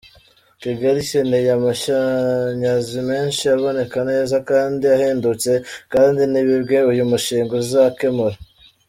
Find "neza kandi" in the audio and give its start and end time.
4.11-4.83